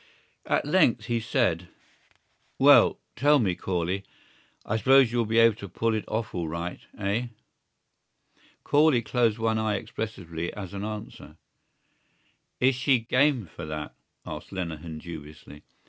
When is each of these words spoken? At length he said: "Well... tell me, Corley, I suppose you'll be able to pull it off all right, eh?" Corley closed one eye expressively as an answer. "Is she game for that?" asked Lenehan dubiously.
At 0.47 0.65
length 0.65 1.05
he 1.05 1.19
said: 1.19 1.67
"Well... 2.57 2.97
tell 3.15 3.37
me, 3.37 3.53
Corley, 3.53 4.03
I 4.65 4.77
suppose 4.77 5.11
you'll 5.11 5.27
be 5.27 5.37
able 5.37 5.57
to 5.57 5.69
pull 5.69 5.93
it 5.93 6.05
off 6.07 6.33
all 6.33 6.47
right, 6.47 6.79
eh?" 6.97 7.27
Corley 8.63 9.03
closed 9.03 9.37
one 9.37 9.59
eye 9.59 9.75
expressively 9.75 10.51
as 10.55 10.73
an 10.73 10.83
answer. 10.83 11.37
"Is 12.59 12.73
she 12.73 12.97
game 12.97 13.45
for 13.45 13.67
that?" 13.67 13.93
asked 14.25 14.51
Lenehan 14.51 14.97
dubiously. 14.97 15.61